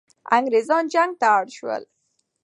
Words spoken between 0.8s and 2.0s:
جنگ ته اړ سول.